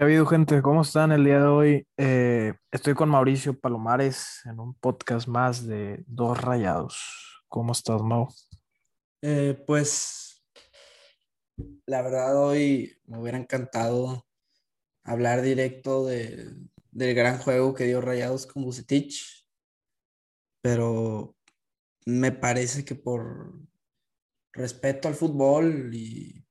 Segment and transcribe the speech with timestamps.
[0.00, 0.62] ¿Qué ha habido, gente?
[0.62, 1.86] ¿Cómo están el día de hoy?
[1.98, 7.44] Eh, estoy con Mauricio Palomares en un podcast más de Dos Rayados.
[7.48, 8.26] ¿Cómo estás, Mau?
[9.20, 10.42] Eh, pues
[11.84, 14.26] la verdad hoy me hubiera encantado
[15.04, 16.48] hablar directo de,
[16.92, 19.46] del gran juego que dio Rayados con Bucetich,
[20.62, 21.36] pero
[22.06, 23.52] me parece que por
[24.54, 26.42] respeto al fútbol y...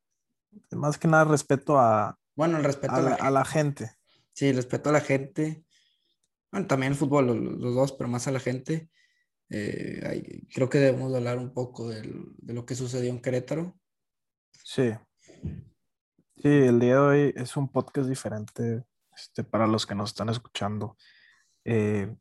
[0.70, 3.92] Más que nada respeto a, Bueno, el respeto a, la, a gente.
[4.32, 5.66] Sí, respeto a la gente.
[6.50, 8.90] Bueno, también el fútbol, los, los dos, pero más a la gente.
[9.50, 13.78] Eh, hay- creo que debemos hablar un poco del- de lo que sucedió en Querétaro.
[14.64, 14.94] Sí.
[16.38, 20.30] Sí, el día de hoy es un podcast diferente este, para los que nos están
[20.30, 20.96] escuchando.
[21.66, 22.16] Eh,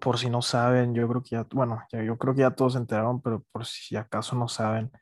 [0.00, 2.74] por si no saben, yo creo que ya, bueno, ya, yo creo que ya todos
[2.74, 4.92] se enteraron, pero por si acaso no saben,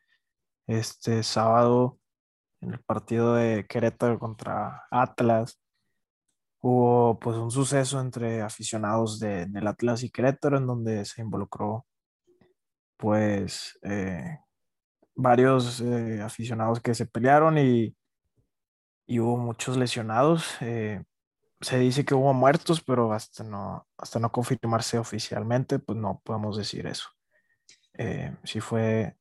[0.67, 1.99] este sábado
[2.63, 5.61] en el partido de Querétaro contra Atlas,
[6.63, 11.87] hubo pues un suceso entre aficionados de- del Atlas y Querétaro en donde se involucró
[12.97, 14.39] pues eh,
[15.17, 17.97] varios eh, aficionados que se pelearon y,
[19.07, 20.57] y hubo muchos lesionados.
[20.61, 21.03] eh,
[21.61, 26.57] se dice que hubo muertos, pero hasta no, hasta no confirmarse oficialmente, pues no podemos
[26.59, 27.09] decir eso.
[27.95, 29.17] Eh, sí fue,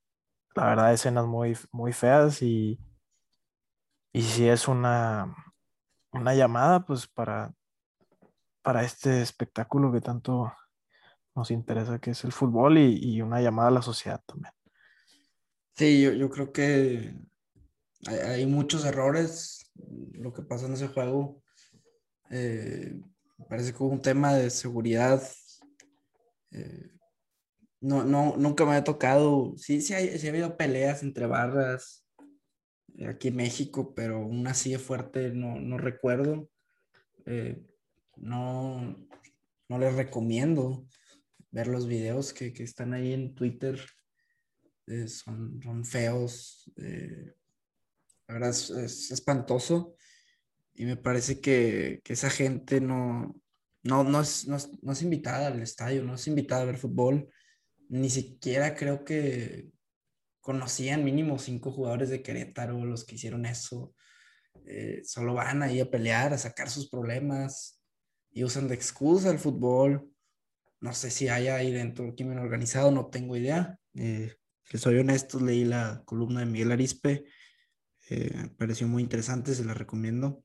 [0.55, 2.79] la verdad, escenas muy, muy feas y,
[4.13, 5.33] y sí es una,
[6.11, 7.53] una llamada pues para,
[8.61, 10.51] para este espectáculo que tanto
[11.35, 14.53] nos interesa, que es el fútbol y, y una llamada a la sociedad también.
[15.75, 17.15] Sí, yo, yo creo que
[18.07, 19.71] hay, muchos errores.
[20.13, 21.41] Lo que pasó en ese juego,
[22.29, 22.99] eh,
[23.49, 25.23] parece que un tema de seguridad.
[26.51, 26.91] eh,
[27.79, 29.53] no, no, nunca me había tocado.
[29.57, 32.00] Sí, sí, hay- sí ha habido peleas entre barras
[33.07, 36.49] aquí en México, pero una así fuerte no, no recuerdo.
[37.25, 37.63] Eh,
[38.17, 39.07] no,
[39.69, 40.85] no les recomiendo
[41.51, 43.79] ver los videos que, que están ahí en Twitter.
[44.87, 46.71] eh, son, son feos.
[46.77, 47.33] eh,
[48.27, 49.95] la verdad es, es espantoso.
[50.73, 53.35] Y me parece que, que esa gente no,
[53.83, 56.77] no, no, es, no, es, no es invitada al estadio, no es invitada a ver
[56.77, 57.29] fútbol.
[57.89, 59.69] Ni siquiera creo que
[60.41, 63.93] conocían mínimo cinco jugadores de Querétaro los que hicieron eso.
[64.65, 67.81] Eh, solo van ahí a pelear, a sacar sus problemas
[68.31, 70.11] y usan de excusa el fútbol.
[70.79, 73.79] No sé si haya ahí dentro crimen organizado, no tengo idea.
[73.93, 74.33] Eh,
[74.73, 77.25] soy honesto, leí la columna de Miguel Arispe,
[78.09, 80.43] eh, pareció muy interesante, se la recomiendo.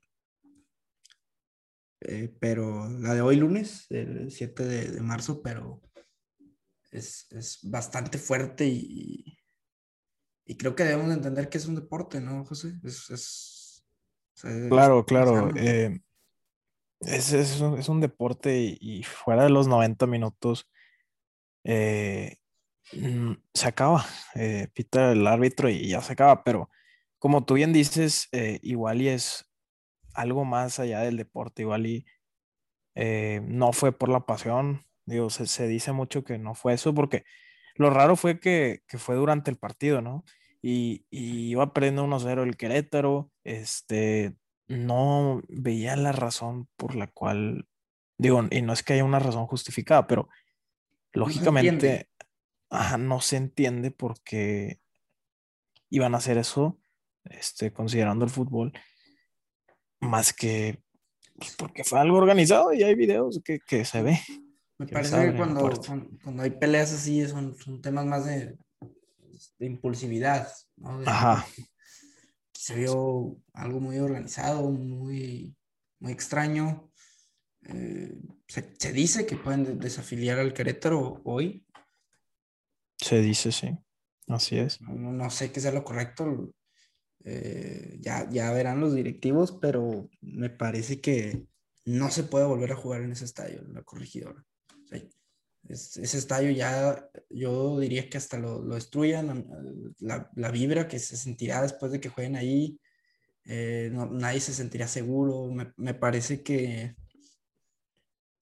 [2.00, 5.80] Eh, pero la de hoy lunes, el 7 de, de marzo, pero
[6.90, 9.35] es, es bastante fuerte y,
[10.46, 12.72] y creo que debemos de entender que es un deporte, ¿no, José?
[12.84, 13.84] Es, es,
[14.68, 15.50] Claro, claro.
[15.56, 16.00] eh,
[17.00, 20.68] es, es un, es un deporte y, y fuera de los 90 minutos
[21.64, 22.36] eh,
[22.92, 24.04] mm, se acaba.
[24.34, 26.44] eh, pita el árbitro y ya se acaba.
[26.44, 26.70] Pero
[27.18, 29.50] como tú bien dices, eh, igual y es
[30.14, 32.06] algo más allá del deporte, igual y
[32.94, 34.84] eh, no fue por la pasión.
[35.06, 37.24] Digo, se, se dice mucho que no fue eso porque
[37.76, 40.24] lo raro fue que, que fue durante el partido, ¿no?
[40.62, 44.34] Y, y iba perdiendo 1-0 el Querétaro, este,
[44.68, 47.68] no veía la razón por la cual,
[48.18, 50.28] digo, y no es que haya una razón justificada, pero
[51.14, 51.98] No se entiende.
[51.98, 52.10] lógicamente,
[52.70, 54.80] ajá, no se entiende por qué
[55.90, 56.78] iban a hacer eso,
[57.24, 58.72] este, considerando el fútbol,
[60.00, 60.82] más que
[61.58, 64.18] porque fue algo organizado y hay videos que, que se ve.
[64.78, 65.70] Me que parece que cuando,
[66.22, 68.58] cuando, hay peleas así son, son temas más de,
[69.58, 71.00] de impulsividad, ¿no?
[71.00, 71.46] De- Ajá.
[72.52, 75.56] se vio algo muy organizado, muy,
[76.00, 76.90] muy extraño.
[77.62, 78.14] Eh,
[78.48, 81.64] se, se dice que pueden de- desafiliar al Querétaro hoy.
[82.98, 83.76] Se dice, sí.
[84.28, 84.80] Así es.
[84.82, 86.52] No, no sé qué sea lo correcto.
[87.24, 91.46] eh, ya, ya verán los directivos, pero me parece que
[91.84, 94.44] no se puede volver a jugar en ese estadio, en la corregidora.
[95.68, 99.46] Es- ese estadio ya, yo diría que hasta lo, lo destruyan,
[99.98, 102.78] la, la vibra que se sentirá después de que jueguen ahí,
[103.44, 105.52] eh, no- nadie se sentirá seguro.
[105.52, 106.94] Me, me parece que,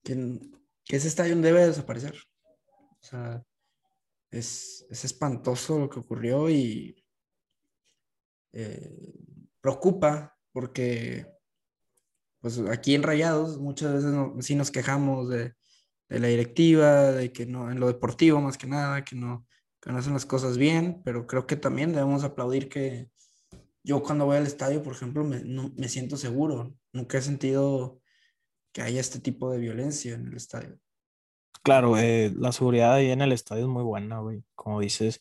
[0.03, 0.41] que,
[0.85, 2.15] que ese estadio debe desaparecer.
[3.01, 3.43] O sea,
[4.31, 6.97] es, es espantoso lo que ocurrió y
[8.53, 9.15] eh,
[9.61, 11.27] preocupa porque
[12.41, 15.55] pues aquí en Rayados muchas veces no- sí nos quejamos de,
[16.15, 19.47] de la directiva, de que no, en lo deportivo más que nada, que no,
[19.81, 23.09] que no hacen las cosas bien, pero creo que también debemos aplaudir que,
[23.85, 26.75] yo cuando voy al estadio, por ejemplo, me, me siento seguro.
[26.93, 28.01] Nunca he sentido
[28.73, 30.79] que haya este tipo de violencia en el estadio.
[31.63, 34.43] Claro, eh, la seguridad ahí en el estadio es muy buena, güey.
[34.55, 35.21] Como dices,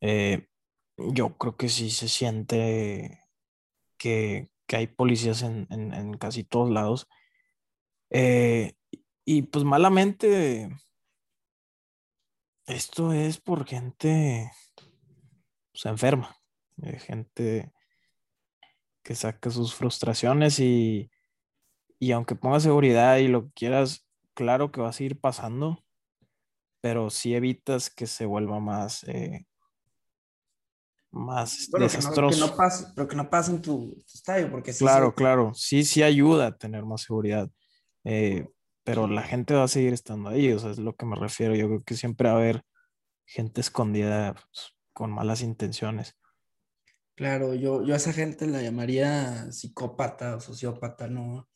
[0.00, 0.46] eh,
[0.96, 3.20] yo creo que sí se siente
[3.98, 7.08] que, que hay policías en, en, en, casi todos lados.
[8.10, 8.74] Eh,
[9.24, 10.68] y pues malamente,
[12.66, 14.50] esto es por gente
[15.72, 16.36] pues, enferma,
[17.06, 17.72] gente
[19.02, 21.10] que saca sus frustraciones y,
[21.98, 25.84] y aunque ponga seguridad y lo que quieras, claro que va a seguir pasando,
[26.80, 29.46] pero si evitas que se vuelva más, eh,
[31.10, 32.44] más Bueno, que no, desastroso.
[32.44, 35.16] que no pase, pero que no pase en tu, tu estadio, porque sí Claro, se-
[35.16, 37.50] claro, sí, sí ayuda a tener más seguridad,
[38.04, 38.48] eh,
[38.84, 41.54] pero la gente va a seguir estando ahí, o sea, es lo que me refiero.
[41.54, 42.64] Yo creo que siempre va a haber
[43.24, 46.16] gente escondida pues, con malas intenciones.
[47.14, 51.48] Claro, yo, yo a esa gente la llamaría psicópata o sociópata, no,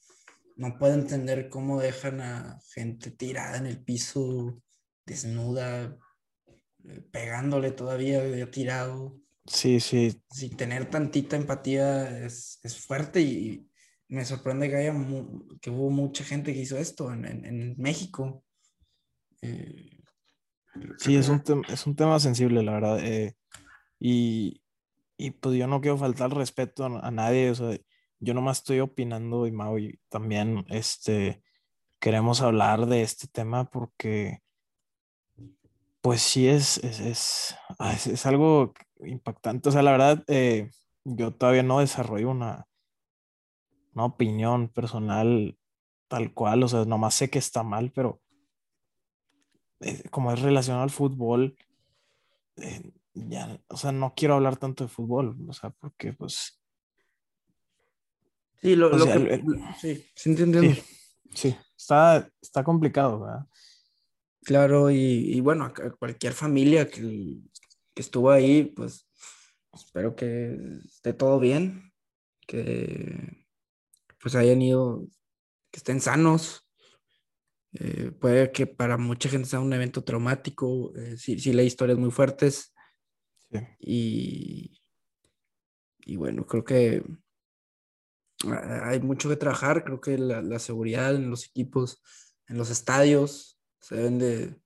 [0.56, 4.62] no puedo entender cómo dejan a gente tirada en el piso,
[5.04, 5.96] desnuda,
[6.84, 13.70] eh, pegándole todavía ya tirado, Sí, sí, sin tener tantita empatía es, es fuerte y
[14.08, 14.94] me sorprende que haya
[15.60, 18.44] que hubo mucha gente que hizo esto en, en- en México.
[19.42, 19.98] Eh,
[20.96, 23.04] sí, es un, es un tema sensible, la verdad.
[23.04, 23.34] eh,
[23.98, 24.62] y,
[25.16, 27.76] y pues yo no quiero faltar respeto a, a nadie, o sea,
[28.20, 31.42] yo nomás estoy opinando y Mau y también este,
[32.00, 34.40] queremos hablar de este tema porque
[36.00, 38.72] pues sí es, es, es, ah, es- es algo
[39.04, 39.68] impactante.
[39.68, 40.70] O sea, la verdad, eh,
[41.04, 42.66] yo todavía no desarrollo una,
[43.96, 45.58] una opinión personal
[46.08, 48.20] tal cual, o sea, nomás sé que está mal, pero
[49.80, 51.56] eh, como es relacionado al fútbol,
[52.56, 56.60] eh, ya, o sea, no quiero hablar tanto de fútbol, o sea, porque pues
[58.62, 59.44] Sí, lo, lo sea, que- el- el-
[59.80, 60.60] sí, sí entiendo.
[60.62, 60.82] sí,
[61.34, 63.46] sí, está, está complicado, ¿verdad?
[64.44, 64.96] Claro, y,
[65.34, 67.38] y bueno, a cualquier familia que,
[67.94, 69.08] que estuvo ahí, pues
[69.74, 71.92] espero que esté todo bien,
[72.46, 73.45] que
[74.26, 75.06] pues hayan ido,
[75.70, 76.68] que estén sanos.
[77.74, 81.96] Eh, puede que para mucha gente sea un evento traumático, eh, sí, sí leí historias
[81.96, 82.74] muy fuertes
[83.52, 84.82] Sí, y,
[86.00, 87.04] y bueno, creo que
[88.48, 92.02] ah, hay mucho que trabajar, creo que la, la seguridad en los equipos,
[92.48, 94.60] en los estadios, se deben de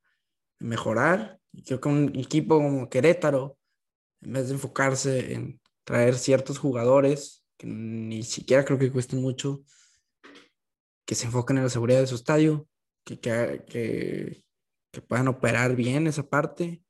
[0.58, 1.38] mejorar.
[1.52, 3.58] Y creo que un equipo como Querétaro,
[4.22, 9.62] en vez de enfocarse en traer ciertos jugadores, que ni siquiera creo que cuesten mucho,
[11.04, 12.66] que se enfoquen en la seguridad de su estadio,
[13.04, 14.44] que, que, que,
[14.90, 16.82] que puedan operar bien esa parte,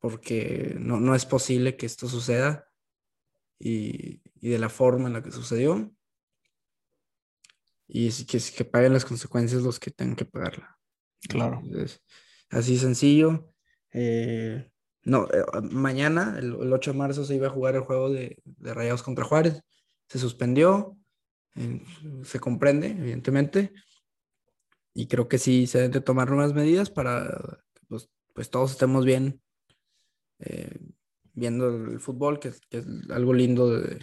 [0.00, 2.68] porque no, no es posible que esto suceda
[3.60, 5.94] y, y de la forma en la que sucedió.
[7.86, 10.76] Y que, que paguen las consecuencias los que tengan que pagarla.
[11.28, 11.62] claro.
[11.72, 12.02] Es
[12.50, 13.52] así sencillo.
[13.92, 14.72] Eh,
[15.04, 18.42] no, eh, mañana, el, el 8 de marzo, se iba a jugar el juego de,
[18.44, 19.62] de Rayados contra Juárez.
[20.10, 20.96] Se suspendió.
[21.56, 21.82] eh,
[22.24, 23.72] se comprende, evidentemente.
[24.94, 27.24] Y creo que sí se deben de tomar nuevas medidas para
[27.74, 29.40] que pues, pues todos estemos bien
[30.40, 30.78] eh,
[31.32, 33.98] viendo el fútbol, que, es- que es algo lindo de,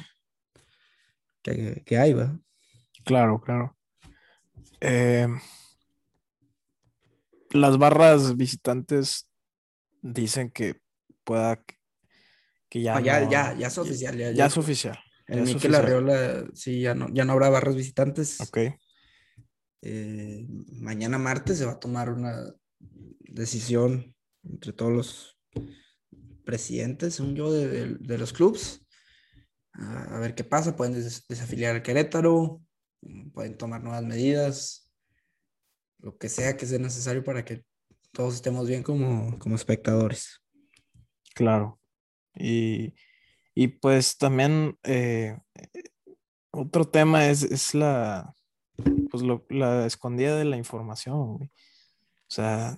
[1.41, 2.37] que, que hay, ¿va?
[3.05, 3.77] Claro, claro.
[4.81, 5.27] Eh,
[7.51, 9.27] las barras visitantes
[10.01, 10.81] dicen que
[11.23, 11.77] pueda que-
[12.69, 14.17] que ya Ah, ya, no- ya, ya es oficial.
[14.17, 14.99] Ya, ya ya es oficial.
[15.27, 15.75] En ya es Mikel oficial.
[15.85, 18.39] Arriola, sí, ya no, ya no habrá barras visitantes.
[18.41, 18.57] Ok,
[19.83, 22.53] Eh, mañana martes se va a tomar una
[23.19, 25.37] decisión entre todos los
[26.43, 28.85] presidentes, según yo, de, de- de los clubes.
[29.73, 30.75] A, a ver qué pasa.
[30.75, 32.61] Pueden des- desafiliar al Querétaro,
[33.33, 34.91] pueden tomar nuevas medidas,
[35.99, 37.63] lo que sea que sea necesario para que
[38.11, 40.41] todos estemos bien como, como espectadores.
[41.35, 41.79] claro.
[42.33, 42.93] Y,
[43.59, 45.35] y pues también eh,
[46.51, 48.35] otro tema es, es la,
[49.09, 51.19] pues lo- la escondida de la información.
[51.19, 51.49] O
[52.27, 52.77] sea,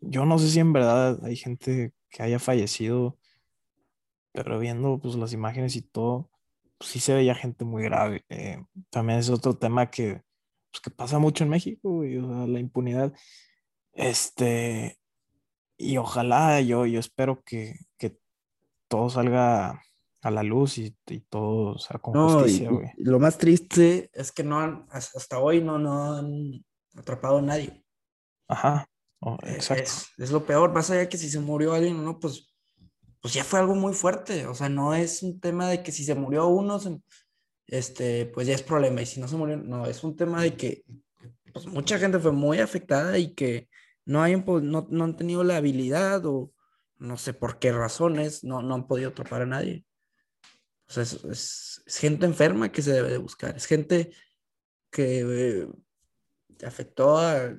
[0.00, 3.18] yo no sé si en verdad hay gente que haya fallecido,
[4.32, 6.30] pero viendo pues las imágenes y todo,
[6.78, 8.24] pues sí se veía gente muy grave.
[8.30, 10.22] Eh, también es otro tema que,
[10.70, 13.12] pues, que pasa mucho en México, güey, o sea, la impunidad.
[13.92, 14.98] Este,
[15.76, 18.16] y ojalá yo, yo espero que, que
[18.88, 19.80] todo salga
[20.22, 22.90] a la luz y, y todo sea con No, justicia, güey.
[22.96, 26.64] lo más triste es que no han, hasta hoy no, no han
[26.96, 27.84] atrapado a nadie.
[28.48, 28.88] Ajá,
[29.20, 29.84] oh, Eh, exacto.
[29.84, 32.48] Es, es lo peor, más allá que si se murió alguien o no, pues
[33.20, 34.46] pues ya fue algo muy fuerte.
[34.46, 36.78] O sea, no es un tema de que si se murió uno,
[37.66, 39.02] este, pues ya es problema.
[39.02, 40.84] Y si no se murió, no, es un tema de que
[41.52, 43.68] pues, mucha gente fue muy afectada y que
[44.04, 46.52] no, hay, no, no han tenido la habilidad o
[46.98, 49.84] no sé por qué razones, no, no han podido atrapar a nadie.
[50.88, 54.12] O sea, es, gente enferma que se debe de buscar, es gente
[54.90, 55.68] que eh,
[56.66, 57.58] afectó a,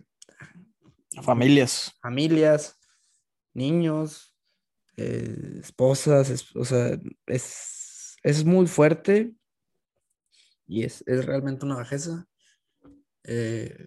[1.22, 1.94] familias.
[2.02, 2.80] Familias,
[3.54, 4.36] niños,
[4.98, 9.34] eh, esposas, o sea, es, es, muy fuerte
[10.68, 12.28] y es, es realmente una bajeza.
[13.24, 13.86] Eh,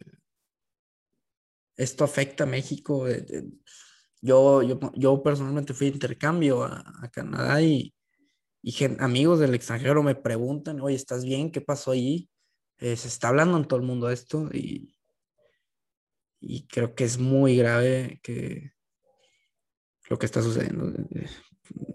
[1.77, 3.07] esto afecta a México.
[4.23, 7.93] Yo, yo, yo personalmente fui de intercambio a, a Canadá y,
[8.63, 11.51] y amigos del extranjero me preguntan, oye, ¿estás bien?
[11.51, 12.31] ¿Qué pasó allí?
[12.79, 14.97] Eh, se está hablando en todo el mundo esto y,
[16.41, 18.73] y creo que es muy grave que
[20.09, 20.89] lo que está sucediendo.
[20.89, 21.29] Eh,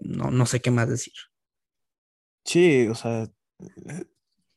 [0.02, 1.14] no, no sé qué más decir.
[2.44, 3.24] Sí, o sea,
[3.86, 4.04] eh,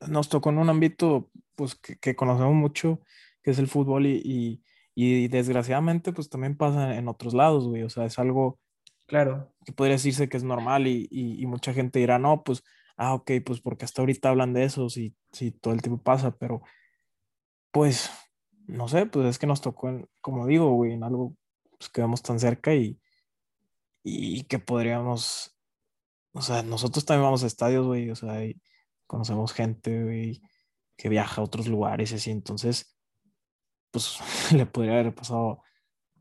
[0.08, 3.00] nos tocó en un ámbito pues que, conocemos mucho,
[3.42, 4.64] que es el fútbol y
[4.96, 7.84] desgraciadamente, pues también pasa en otros lados, güey.
[7.84, 8.60] O sea, es algo,
[9.08, 12.64] claro, que podría decirse que es normal y, y, mucha gente dirá, no, pues,
[12.98, 16.32] ah, ok, pues porque hasta ahorita hablan de eso, si, si todo el tiempo pasa,
[16.38, 16.62] pero
[17.72, 18.10] pues,
[18.68, 21.36] no sé, pues es que nos tocó, en, como digo, güey, en algo
[21.78, 23.00] pues, que vemos tan cerca y,
[24.04, 25.58] y que podríamos,
[26.34, 28.42] o sea, nosotros también vamos a estadios, güey, o sea,
[29.08, 30.42] conocemos gente, güey,
[30.98, 32.96] que viaja a otros lugares y así, entonces
[33.92, 34.18] pues
[34.54, 35.62] le podría haber pasado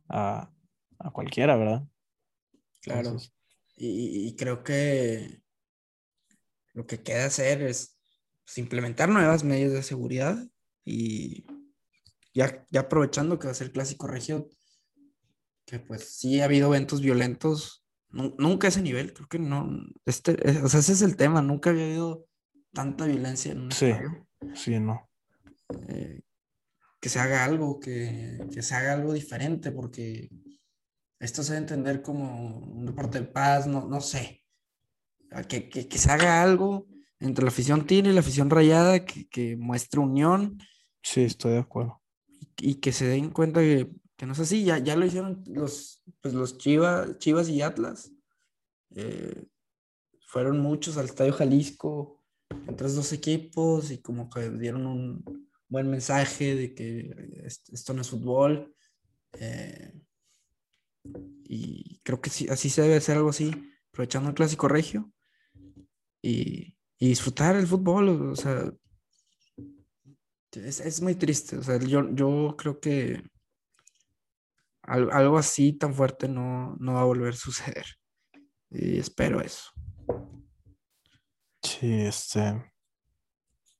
[0.08, 0.50] a,
[1.12, 1.88] cualquiera, ¿verdad?
[2.82, 3.16] Claro.
[3.76, 5.42] y, creo que
[6.74, 7.98] lo que queda hacer es
[8.44, 10.36] pues, implementar nuevas medidas de seguridad
[10.84, 11.46] y
[12.34, 14.48] ya, ya aprovechando que va a ser clásico regio,
[15.66, 19.70] que pues sí ha habido eventos violentos, nunca ese nivel, creo que no,
[20.04, 22.26] este, o sea, ese es el tema, nunca había habido
[22.72, 23.92] tanta violencia en un Sí,
[24.54, 25.08] sí, no.
[25.88, 26.20] Eh,
[27.00, 30.28] que se haga algo, que, que, se haga algo diferente, porque
[31.18, 34.44] esto se debe entender como un deporte de paz, no, no sé.
[35.48, 36.88] Que, que, que, se haga algo
[37.18, 40.58] entre la afición Tigre y la afición Rayada, que, que muestre unión.
[41.02, 42.02] Sí, estoy de acuerdo.
[42.58, 46.02] Y, que se den cuenta que, que, no es así, ya, ya lo hicieron los,
[46.20, 48.12] pues los Chivas, Chivas y Atlas.
[48.94, 49.46] Eh,
[50.26, 52.22] fueron muchos al Estadio Jalisco,
[52.66, 55.39] entre los dos equipos, y como que dieron un,
[55.70, 57.10] buen mensaje de que
[57.72, 58.74] esto no es fútbol.
[59.38, 59.94] Eh,
[61.44, 63.50] y creo que sí, así se debe hacer algo así,
[63.88, 65.10] aprovechando el clásico regio
[66.22, 68.30] y, disfrutar el fútbol.
[68.30, 68.70] O sea,
[70.52, 71.56] es, muy triste.
[71.56, 73.22] O sea, yo, yo creo que
[74.82, 77.86] algo así tan fuerte no, no va a volver a suceder.
[78.68, 79.70] Y espero eso.
[81.62, 82.70] Sí, este.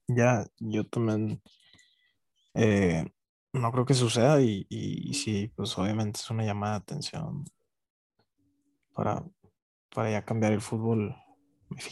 [0.08, 1.42] Ya, yo también
[2.54, 3.04] eh,
[3.52, 7.44] no creo que suceda y, y, sí, pues obviamente es una llamada de atención
[8.94, 9.24] para,
[9.94, 11.16] para ya cambiar el fútbol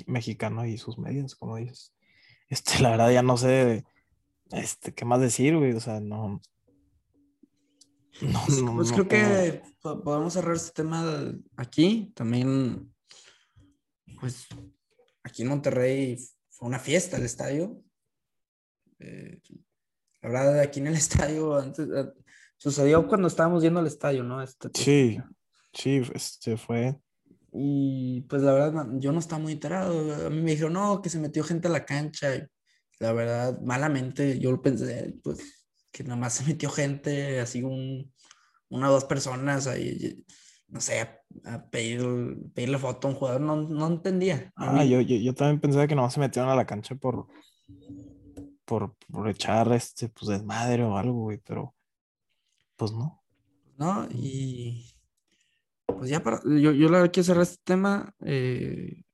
[0.07, 1.93] mexicano y sus medios, como dices.
[2.49, 3.85] Este, la verdad ya no sé
[4.53, 6.41] este, qué más decir, güey, o sea, no.
[8.21, 12.13] No, pues, pues creo que podemos cerrar este tema aquí.
[12.17, 12.93] También,
[14.21, 14.47] pues,
[15.23, 16.19] aquí en Monterrey
[16.51, 17.81] fue una fiesta el estadio.
[18.99, 19.41] Eh,
[20.23, 22.13] la verdad, aquí en el estadio, antes, eh,
[22.57, 24.43] sucedió cuando estábamos yendo al estadio, ¿no?
[24.43, 25.19] Este, sí,
[25.73, 26.97] sí, este fue.
[27.53, 30.27] Y pues la verdad, yo no estaba muy enterado.
[30.27, 32.35] A mí me dijeron, no, que se metió gente a la cancha.
[32.37, 32.47] Y
[33.01, 38.13] la verdad, malamente, yo lo pensé, pues, que nada más se metió gente, así un,
[38.69, 40.25] una o dos personas ahí,
[40.69, 41.01] no sé,
[41.45, 42.03] a, pedir,
[42.55, 44.53] pedirle foto a un jugador, no, no entendía.
[44.57, 47.27] Ah, yo, yo, yo, también pensaba que nomás se metieron a la cancha por,
[48.69, 48.95] por,
[49.29, 51.75] echar este, pues, desmadre o algo, güey, pero
[52.77, 53.25] pues no.
[53.79, 54.95] No, y
[55.87, 59.05] pues ya para, yo, yo la verdad quiero cerrar este tema, eh,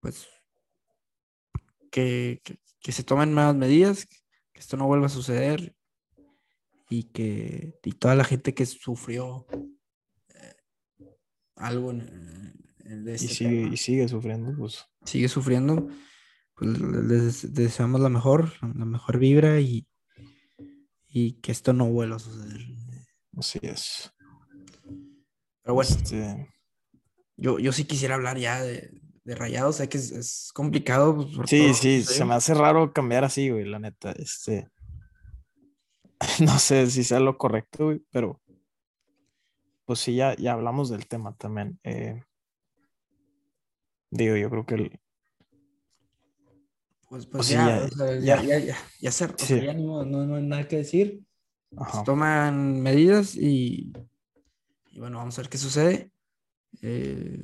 [0.00, 0.28] pues
[1.90, 2.40] que,
[2.80, 5.74] que, se tomen nuevas medidas, que esto no vuelva a suceder
[6.88, 9.46] y que y toda la gente que sufrió
[10.28, 10.54] eh,
[11.56, 12.54] algo en,
[13.06, 14.86] este y, sigue, y sigue sufriendo, pues.
[15.04, 15.88] Sigue sufriendo
[16.54, 19.86] pues les deseamos la mejor, la mejor vibra y,
[21.08, 22.60] y que esto no vuelva a suceder.
[23.36, 24.12] Así es.
[25.62, 26.48] Pero bueno, este...
[27.36, 28.90] yo, yo sí quisiera hablar ya de,
[29.24, 31.28] de rayados, sé que es, complicado.
[31.34, 34.12] Pues, sí, sí, se me hace raro cambiar así, güey, la neta.
[34.12, 34.68] Este,
[36.40, 38.40] no sé si sea lo correcto, güey, pero
[39.86, 41.78] pues sí, ya, ya hablamos del tema también.
[41.82, 42.22] Eh,
[44.14, 45.00] Digo, yo creo que el,
[47.14, 48.18] Pues, pues Pues ya, ya- ya.
[48.18, 49.60] ya, ya, ya, ya se- Sí.
[49.64, 51.22] ya modo, no, no hay nada que decir.
[51.76, 53.92] ajá, Se toman medidas y,
[54.90, 56.10] y bueno, vamos a ver qué sucede.
[56.82, 57.40] Eh,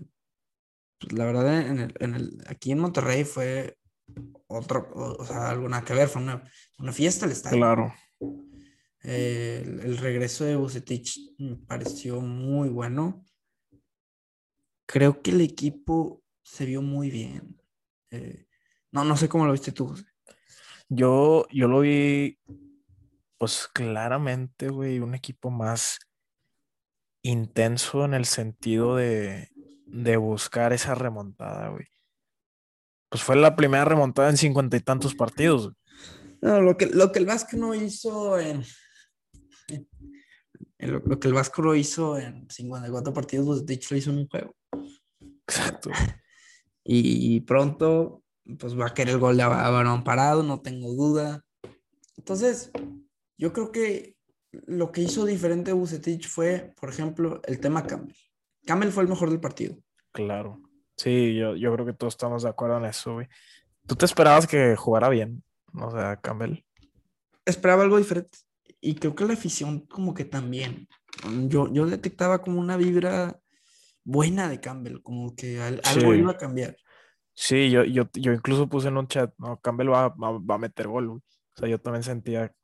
[0.99, 3.79] pues, la verdad, en el, en el- aquí en Monterrey fue
[4.49, 6.43] otro, o, o sea, algo nada que ver, fue una,
[6.81, 7.59] una fiesta el estadio.
[7.59, 7.95] claro.
[9.05, 13.25] Eh, el, el regreso de Bucetich me pareció muy bueno.
[14.87, 17.57] Creo que el equipo se vio muy bien.
[18.11, 18.47] Eh,
[18.92, 20.04] no, no sé cómo lo viste tú, José.
[20.88, 22.38] Yo, yo lo vi,
[23.38, 26.00] pues claramente, güey, un equipo más
[27.23, 29.50] intenso en el sentido de,
[29.87, 31.87] de buscar esa remontada, güey.
[33.09, 35.64] Pues fue la primera remontada en cincuenta y tantos partidos.
[35.64, 35.76] güey.
[36.42, 38.64] No, lo que, lo que el Vasco no hizo en,
[39.68, 44.18] en lo, lo que el Vasco no hizo en 54 partidos, Bucetich lo hizo en
[44.18, 44.56] un juego.
[45.47, 45.90] Exacto.
[46.92, 48.25] Y pronto,
[48.59, 51.44] pues va a querer el gol de a balón parado, no tengo duda.
[52.16, 52.70] Entonces,
[53.38, 54.16] yo creo que
[54.52, 58.16] lo que hizo diferente Bucetich fue, por ejemplo, el tema Campbell.
[58.66, 59.76] Campbell fue el mejor del partido.
[60.12, 60.61] Claro.
[60.97, 63.28] Sí, yo, yo creo que todos estamos de acuerdo en eso, güey.
[63.87, 65.42] ¿Tú te esperabas que jugara bien?
[65.73, 66.64] O sea, Campbell.
[67.47, 68.38] Esperaba algo diferente.
[68.80, 70.88] Y creo que la afición como que también.
[71.49, 73.40] Yo, yo detectaba como una vibra
[74.04, 76.76] buena de Campbell, como que al- algo iba a cambiar.
[77.35, 80.59] Sí, yo, yo, yo incluso puse en un chat, no, Campbell va, va, va a
[80.59, 81.21] meter gol, güey.
[81.21, 82.55] O sea, yo también sentía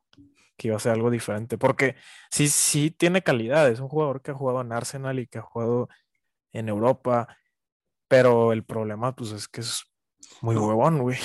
[0.57, 1.95] que iba a ser algo diferente, porque
[2.31, 5.43] sí, sí tiene calidad, es un jugador que ha jugado en Arsenal y que ha
[5.43, 5.87] jugado
[6.51, 7.37] en Europa,
[8.07, 9.83] pero el problema, pues, es que es
[10.41, 10.67] muy No.
[10.67, 11.17] huevón, güey.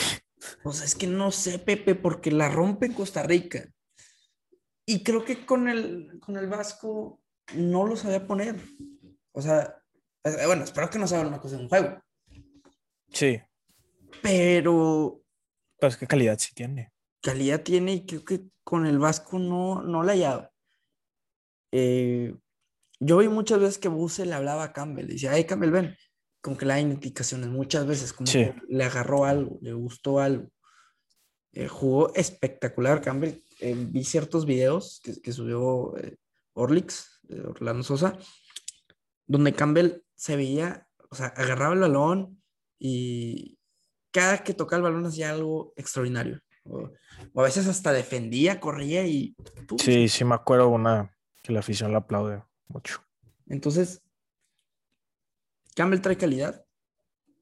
[0.65, 3.65] O sea, es que no sé, Pepe, porque la rompe en Costa Rica.
[4.85, 7.21] Y creo que con el, con el Vasco
[7.55, 8.57] no lo sabía poner.
[9.31, 9.77] O sea,
[10.25, 12.03] eh, bueno, espero que no se haga una cosa en un juego.
[13.13, 13.41] Sí,
[14.23, 15.21] Pero
[15.79, 16.93] pero es que calidad sí tiene.
[17.23, 20.53] calidad tiene y creo que con el Vasco no, no la hallaba.
[21.73, 22.35] Eh,
[23.01, 25.97] yo vi muchas veces que Buse le hablaba a Campbell, le decía, ay Campbell, ven,
[26.41, 28.39] como que le da indicaciones muchas veces, como Sí.
[28.45, 30.49] que le agarró algo, le gustó algo.
[31.53, 33.43] Eh, jugó espectacular Campbell.
[33.61, 36.17] Eh, vi ciertos videos que, que subió eh,
[36.55, 38.17] Orlix, eh, Orlando Sosa,
[39.27, 42.42] donde Campbell se veía, o sea, agarraba el balón
[42.85, 43.61] y
[44.11, 46.41] cada que tocaba el balón hacía algo extraordinario.
[46.65, 46.91] O,
[47.33, 49.37] o a veces hasta defendía, corría y...
[49.69, 49.79] ¡pum!
[49.79, 53.01] Sí, sí me acuerdo una que la afición le aplaude mucho.
[53.47, 54.03] Entonces,
[55.77, 56.65] Campbell trae calidad.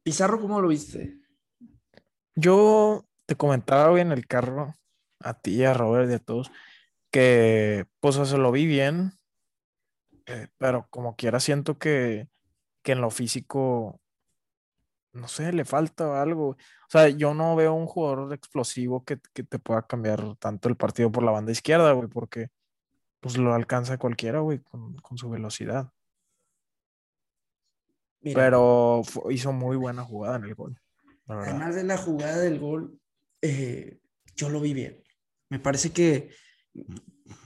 [0.02, 1.18] Pizarro, ¿cómo lo viste?
[2.34, 4.76] Yo te comentaba, güey, en el carro,
[5.20, 6.50] a ti, a Robert y a todos,
[7.10, 9.12] que pues o sea, lo vi bien,
[10.26, 12.28] eh, pero como quiera siento que,
[12.82, 14.00] que en lo físico,
[15.12, 16.50] no sé, le falta algo.
[16.50, 16.56] O
[16.88, 21.10] sea, yo no veo un jugador explosivo que, que te pueda cambiar tanto el partido
[21.10, 22.50] por la banda izquierda, güey, porque
[23.20, 25.92] pues lo alcanza cualquiera, güey, con, con su velocidad.
[28.22, 30.78] Mira, Pero hizo muy buena jugada en el gol,
[31.26, 32.98] además de la jugada del gol,
[33.40, 33.98] eh,
[34.36, 35.02] yo lo vi bien.
[35.48, 36.30] Me parece que,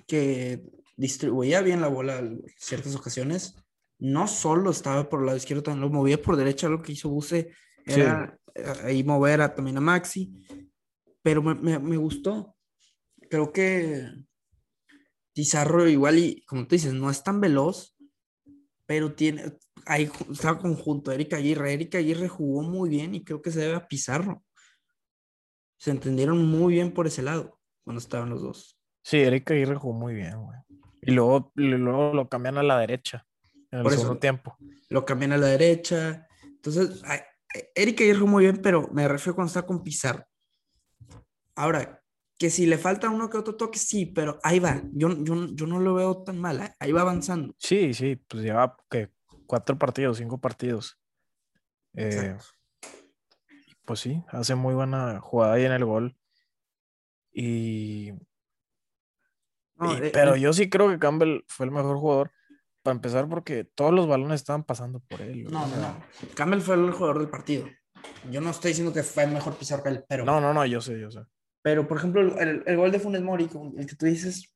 [0.07, 0.65] que
[0.97, 3.55] distribuía bien la bola en ciertas ocasiones.
[3.99, 6.69] No solo estaba por el lado izquierdo, también lo movía por derecha.
[6.69, 7.53] Lo que hizo Buse
[7.87, 10.33] era eh, ahí mover a, también a Maxi.
[11.23, 12.57] Pero me, me- me gustó.
[13.31, 14.07] Creo que
[15.35, 17.97] Pizarro igual y, como tú dices, no es tan veloz,
[18.87, 21.73] pero tiene, ahí estaba conjunto Erika Aguirre.
[21.73, 24.45] Erika Aguirre jugó muy bien y creo que se debe a Pizarro.
[25.79, 28.79] Se entendieron muy bien por ese lado cuando estaban los dos.
[29.03, 30.59] Sí, Eric Aguirre jugó muy bien, güey.
[31.03, 33.27] Y luego, y luego lo cambian a la derecha
[33.75, 34.03] en el Por eso.
[34.03, 34.57] segundo tiempo.
[34.89, 36.29] Lo cambian a la derecha.
[36.45, 37.19] Entonces, ay,
[37.75, 40.25] Erika jugó muy bien, pero me refiero cuando está con Pizarro.
[41.57, 42.01] Ahora,
[42.39, 44.81] que si le falta uno que otro toque, sí, pero ahí va.
[44.93, 46.61] Yo, yo, yo no lo veo tan mal.
[46.61, 46.73] ¿eh?
[46.79, 47.55] Ahí va avanzando.
[47.59, 49.11] Sí, sí, pues lleva que
[49.47, 50.99] cuatro partidos, cinco partidos.
[51.95, 52.37] Eh,
[53.85, 56.17] pues sí, hace muy buena jugada ahí en el gol.
[57.33, 58.13] Y,
[59.77, 62.31] No, y- eh, pero yo sí creo que Campbell fue el mejor jugador.
[62.85, 65.45] Para empezar, porque todos los balones estaban pasando por él.
[65.45, 66.05] No, no, no.
[66.35, 67.67] Campbell fue el jugador del partido.
[68.31, 70.67] Yo no estoy diciendo que fue el mejor Pizarro que él, pero, No, no, no,
[70.67, 71.21] yo sé, yo sé.
[71.63, 74.55] pero por ejemplo, el, el gol de Funes Mori, el que tú dices,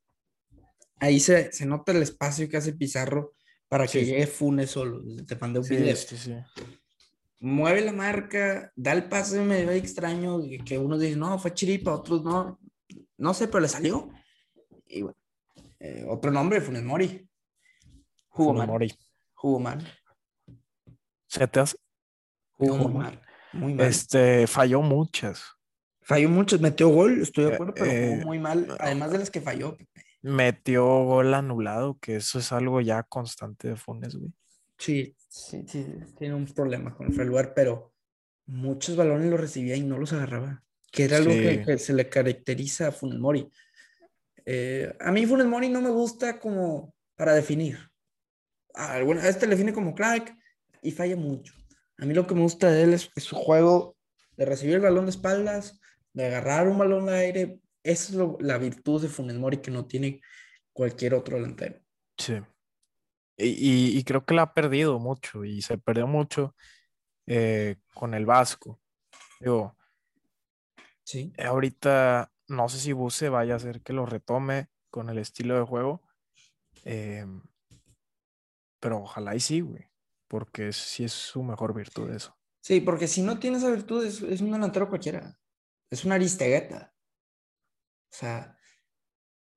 [0.99, 3.33] ahí se, se nota el espacio que hace Pizarro
[3.67, 4.05] para que Sí.
[4.05, 5.01] llegue Funes solo.
[5.25, 5.95] Te mandé un Sí, video.
[5.95, 6.35] sí, sí.
[7.39, 11.93] Mueve la marca, da el pase medio extraño, que- que unos dicen, no, fue chiripa,
[11.95, 12.59] otros no.
[13.17, 14.09] No sé, pero le salió.
[14.87, 15.17] Y bueno,
[15.79, 17.25] eh, otro nombre, Funes Mori.
[18.45, 18.67] Jugó mal.
[18.67, 18.93] Mori.
[19.33, 19.87] Jugó mal.
[21.27, 21.77] Se te hace-
[22.53, 23.13] Jugó Jugó muy mal.
[23.13, 23.21] mal.
[23.53, 23.85] Muy mal.
[23.87, 25.43] Este, falló muchas.
[26.01, 28.75] Falló muchos, metió gol, estoy de Eh, acuerdo, pero jugó eh, muy mal.
[28.79, 29.77] Además de las que falló.
[30.21, 34.31] Metió gol anulado, que eso es algo ya constante de Funes, güey.
[34.77, 35.85] Sí, sí, sí,
[36.17, 37.93] tiene un problema con el lugar, pero
[38.45, 42.87] muchos balones los recibía y no los agarraba, que era algo que se le caracteriza
[42.87, 43.49] a Funes Mori.
[44.45, 47.88] Eh, a mí Funes Mori no me gusta como para definir.
[48.75, 50.35] A, bueno, a este le define como crack
[50.81, 51.53] y falla mucho.
[51.97, 53.97] A mí lo que me gusta de él es, es su juego
[54.37, 55.79] de recibir el balón de espaldas,
[56.13, 57.59] de agarrar un balón de aire.
[57.83, 60.21] Esa es lo- la virtud de Funes Mori que no tiene
[60.71, 61.79] cualquier otro delantero.
[62.17, 62.39] Sí.
[63.37, 66.55] Y, y- y creo que la ha perdido mucho y se perdió mucho
[67.31, 68.79] eh, con el Vasco.
[69.39, 69.77] Digo,
[71.03, 71.33] Sí.
[71.37, 75.65] ahorita no sé si Buse vaya a hacer que lo retome con el estilo de
[75.65, 76.01] juego,
[76.85, 77.25] eh,
[78.79, 79.85] pero ojalá y sí, güey,
[80.27, 82.35] porque sí es su mejor virtud eso.
[82.61, 85.37] Sí, porque si no tiene esa virtud, es, es un delantero cualquiera.
[85.89, 86.93] Es una aristegueta.
[88.11, 88.57] O sea,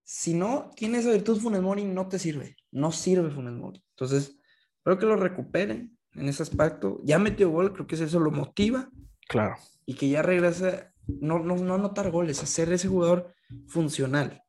[0.05, 2.57] si no tiene esa virtud, Funes Mori no te sirve.
[2.71, 3.85] No sirve Funes Mori.
[3.97, 4.37] Entonces,
[4.77, 7.01] espero que lo recuperen en ese aspecto.
[7.05, 8.89] Ya metió gol, creo que eso lo motiva
[9.29, 9.57] Claro.
[9.85, 13.35] y que ya regrese, no, no, no anotar goles, a ser ese jugador
[13.69, 14.43] funcional.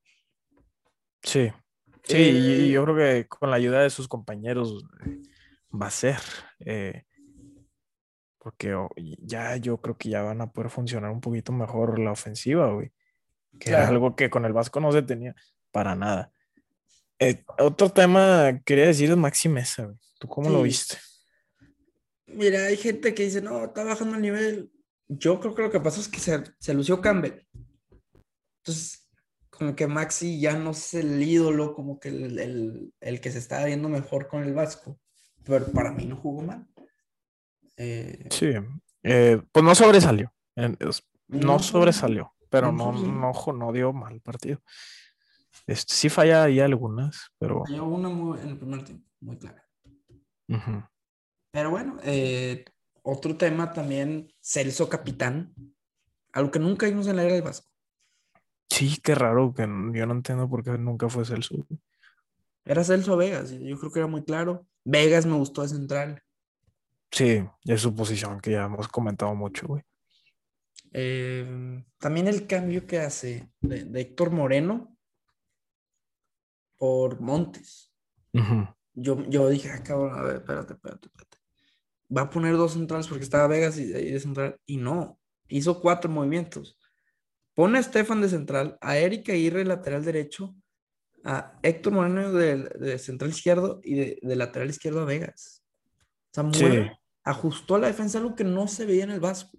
[1.21, 1.51] Sí.
[2.03, 5.21] Sí, y- y Eh, yo creo que con la ayuda de sus compañeros eh,
[5.73, 6.17] va a ser.
[6.59, 7.03] eh,
[8.37, 8.89] porque oh,
[9.19, 12.91] ya yo creo que ya van a poder funcionar un poquito mejor la ofensiva, güey.
[13.57, 13.91] Que era Claro.
[13.93, 15.33] algo que con el Vasco no se tenía
[15.71, 16.29] para nada.
[17.19, 19.97] Eh, otro tema quería decir es Maxi Mesa, güey.
[20.19, 20.63] ¿Tú cómo lo Sí.
[20.65, 20.97] viste?
[22.27, 24.71] Mira, hay gente que dice, no, está bajando el nivel.
[25.07, 27.47] Yo creo que lo que pasó es que se, se lució Campbell.
[28.57, 29.02] Entonces,
[29.63, 33.39] como que Maxi ya no es el ídolo, como que el, el- el que se
[33.39, 34.99] está viendo mejor con el Vasco.
[35.45, 36.67] Pero para mí no jugó mal.
[37.78, 38.52] Eh, Sí.
[39.04, 40.34] eh, pues no sobresalió.
[41.30, 44.62] no sobresalió, pero no no, dio mal partido.
[45.65, 49.63] Este, sí falla ahí algunas, pero falló una muy- en el primer tiempo, muy clara.
[51.52, 52.65] Pero bueno, eh,
[53.02, 55.54] otro tema también, Celso Capitán.
[56.34, 57.67] Algo que nunca vimos en la era del Vasco.
[58.69, 61.56] Sí, qué raro que yo no entiendo por qué nunca fue Celso.
[62.65, 64.65] Era Celso Vegas, yo creo que era muy claro.
[64.84, 66.23] Vegas me gustó de central.
[67.12, 69.84] Sí, es su posición que ya hemos comentado mucho, güey.
[70.93, 74.95] Eh, también el cambio que hace de, de Héctor Moreno
[76.78, 77.91] por Montes.
[78.93, 81.38] Yo, yo dije, ah, cabrón, a ver, espérate, espérate, espérate.
[82.15, 84.60] Va a poner dos centrales porque estaba Vegas y, y de central.
[84.65, 86.78] Y no, hizo cuatro movimientos.
[87.53, 90.55] Pone a Estefan de central, a Erika Aguirre lateral derecho,
[91.23, 95.63] a Héctor Moreno de, de central izquierdo y de, de lateral izquierdo a Vegas.
[96.31, 96.89] O sea, Sí.
[97.23, 99.57] ajustó la defensa, algo que no se veía en el Vasco.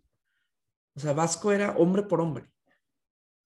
[0.95, 2.51] O sea, Vasco era hombre por hombre.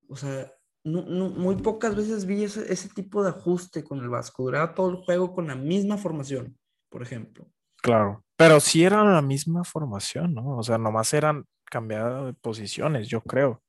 [0.08, 0.50] O sea,
[0.84, 4.44] no- no- muy pocas veces vi ese, ese tipo de ajuste con el Vasco.
[4.44, 6.58] Duraba todo el juego con la misma formación,
[6.88, 7.46] por ejemplo.
[7.82, 8.24] Claro.
[8.37, 10.56] Pero sí era la misma formación, ¿no?
[10.58, 13.62] O sea, nomás eran cambiadas de posiciones, yo creo.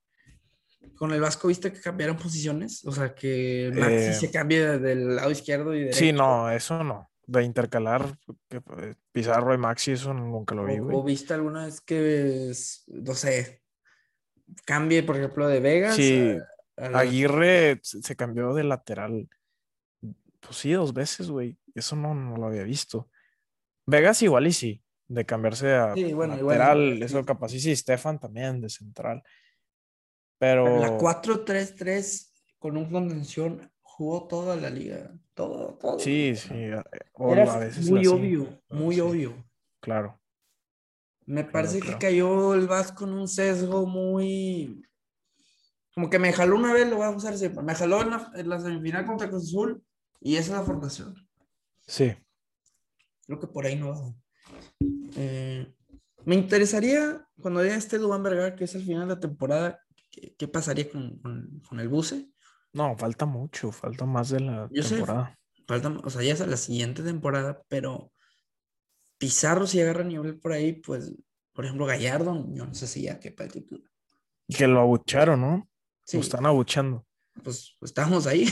[0.99, 2.85] Con el Vasco viste que cambiaron posiciones.
[2.85, 5.97] O sea, que Maxi Eh, se cambia del lado izquierdo y derecho.
[5.97, 7.09] Sí, no, eso no.
[7.25, 8.17] De intercalar
[8.49, 10.97] que, eh, Pizarro y Maxi, eso nunca lo vi, O, güey.
[10.97, 12.51] o viste alguna vez que,
[12.87, 13.61] no sé,
[14.65, 15.95] cambie, por ejemplo, de Vegas.
[15.95, 16.37] Sí,
[16.77, 19.29] a- a la- Aguirre se se cambió de lateral.
[20.41, 21.57] Pues sí, dos veces, güey.
[21.75, 23.09] Eso no, no lo había visto.
[23.85, 27.03] Vegas igual y sí, de cambiarse a Sí, bueno, igual, lateral, sí.
[27.03, 29.23] eso capaz y sí, Stefan también de central.
[30.39, 35.11] Pero La 4-3-3 con un contención jugó toda la liga.
[35.33, 35.99] Todo, todo.
[35.99, 36.81] sí, sí, eh,
[37.17, 39.01] Era a veces muy obvio, muy sí.
[39.01, 39.45] obvio.
[39.79, 40.19] claro.
[41.25, 41.99] Me parece claro.
[41.99, 44.81] que cayó el Vasco en un sesgo muy.
[45.93, 47.61] Como que me jaló una vez, lo voy a usar siempre.
[47.61, 49.83] Me jaló en la, en la semifinal contra Cruz Azul
[50.19, 51.13] y esa es la formación.
[51.85, 52.15] Sí,
[53.29, 54.15] Creo que por ahí no va.
[55.15, 55.71] Eh,
[56.25, 59.79] me interesaría, cuando ya esté Dubán Vergara, que es el final de la temporada,
[60.19, 62.29] ¿qué, qué pasaría con, con- con el buce?
[62.73, 64.95] no, falta mucho, falta más de la Yo sé.
[64.97, 65.35] temporada.
[65.67, 68.11] Falta, o sea, ya es la siguiente temporada, pero
[69.17, 71.13] Pizarro si agarra nivel por ahí, pues,
[71.53, 73.83] por ejemplo, Gallardo, yo no sé si ya quepa el título.
[74.47, 75.69] Que lo abucharon, ¿no?
[76.05, 77.05] Sí, Lo están abuchando.
[77.43, 78.43] pues estábamos ahí.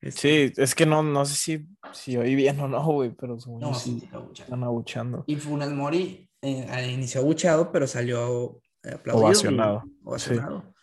[0.00, 3.38] Este, Sí, es que no, no sé si, si oí bien o no, güey, pero
[3.38, 4.08] según No, sí sí,
[4.42, 5.24] están abuchando.
[5.26, 9.28] Y Funes Mori eh, al inicio abuchado, pero salió eh, aplaudido.
[9.28, 10.74] y- Ovacionado, ovacionado.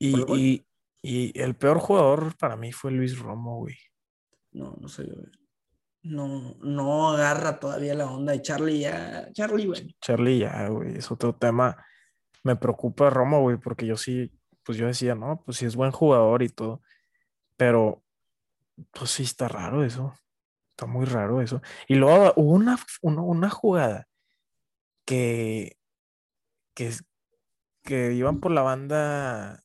[0.00, 0.66] Y, y,
[1.02, 3.76] y el peor jugador para mí fue Luis Romo, güey.
[4.52, 5.04] No, no sé.
[5.04, 5.26] güey.
[6.02, 9.94] no, no agarra todavía la onda y Charlie ya, Charlie, güey.
[10.00, 11.84] Charlie ya, güey, es otro tema.
[12.42, 14.32] Me preocupa Romo, güey, porque yo sí,
[14.64, 16.80] pues yo decía, no, pues sí es buen jugador y todo,
[17.58, 18.02] pero
[18.92, 20.14] pues sí está raro eso,
[20.70, 21.60] está muy raro eso.
[21.86, 24.08] Y luego hubo una, una, una jugada
[25.04, 25.76] que,
[26.74, 26.90] que,
[27.82, 29.62] que iban por la banda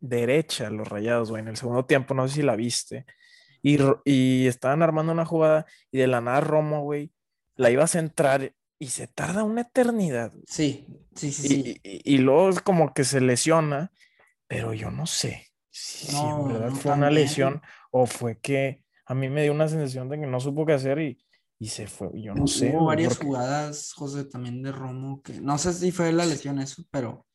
[0.00, 3.04] derecha los rayados, güey, en el segundo tiempo, no sé si la viste.
[3.62, 7.12] Y, y estaban armando una jugada y de la nada Romo, güey,
[7.56, 10.32] la iba a centrar y se tarda una eternidad.
[10.46, 11.48] Sí, sí, sí.
[11.48, 11.80] sí.
[11.82, 13.90] Y, y, luego es como que se lesiona,
[14.46, 17.22] pero yo no sé si, No, en verdad no, fue una también.
[17.24, 20.74] lesión o fue que a mí me dio una sensación de que no supo qué
[20.74, 21.18] hacer y,
[21.58, 22.10] y se fue.
[22.22, 22.70] Yo no sé.
[22.70, 26.60] Hubo varias porque- jugadas, José, también de Romo, que no sé si fue la lesión
[26.60, 27.26] eso, pero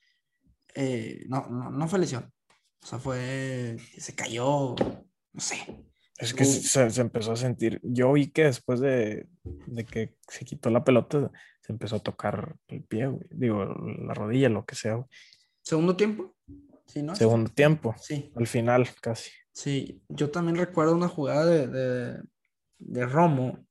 [0.73, 2.31] eh, no, no, no fue lesión.
[2.83, 4.75] O sea, fue, se cayó,
[5.31, 5.57] no sé.
[6.17, 7.79] Es que se, se empezó a sentir.
[7.83, 12.55] Yo vi que después de, de que se quitó la pelota, se empezó a tocar
[12.67, 13.25] el pie, güey.
[13.31, 14.95] Digo, la rodilla, lo que sea.
[14.95, 15.07] güey.
[15.61, 16.35] ¿Segundo tiempo?
[16.85, 17.15] Sí, ¿no?
[17.15, 19.31] Segundo tiempo, Sí, al final casi.
[19.51, 20.03] sí.
[20.09, 22.21] Yo también recuerdo una jugada de, de,
[22.79, 23.65] de Romo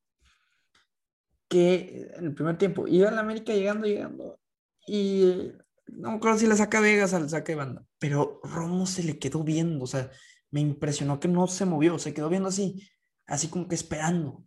[1.48, 4.40] que en el primer tiempo iba a la América llegando, llegando
[4.86, 5.52] y
[5.92, 9.18] no me acuerdo si le saca Vegas al saque de banda, pero Romo se le
[9.18, 10.10] quedó viendo, o sea,
[10.50, 12.88] me impresionó que no se movió, se quedó viendo así,
[13.26, 14.44] así como que esperando.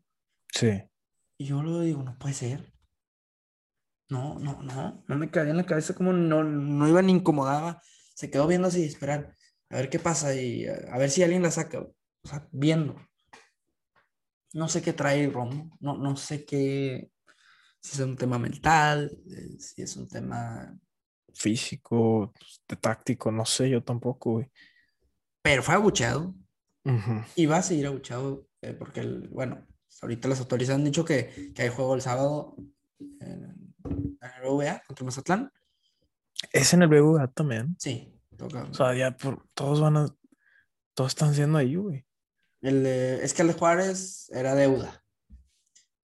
[0.53, 0.81] Sí.
[1.37, 2.73] Y yo luego digo, no puede ser.
[4.09, 7.81] No, no, no, no me caía en la cabeza como no, no iba ni incomodaba.
[8.13, 9.35] Se quedó viendo así, esperar,
[9.69, 11.81] a ver qué pasa y a, a ver si alguien la saca.
[11.81, 12.95] O sea, viendo.
[14.53, 17.11] No sé qué trae Romo, no, no sé qué,
[17.85, 20.75] si es un tema mental, eh, si es un tema...
[21.35, 22.33] Físico,
[22.67, 24.49] de táctico, no sé, yo tampoco, güey.
[25.41, 26.33] Pero fue abucheado
[26.85, 27.21] Ujú.
[27.35, 29.65] y va a seguir abucheado eh, porque, el, bueno,
[30.01, 32.57] Ahorita las autoridades han dicho que, que hay juego el sábado
[32.99, 35.51] en, en el BVA contra Mazatlán.
[36.51, 37.77] Es en el BBVA también.
[37.79, 38.63] Sí, toca.
[38.63, 40.07] O sea, ya por- todos van a.
[40.95, 42.05] Todos están siendo ahí, güey.
[42.61, 45.01] El de- es que el de Juárez era deuda.